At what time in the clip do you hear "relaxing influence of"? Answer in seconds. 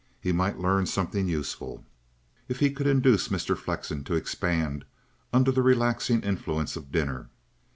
5.61-6.91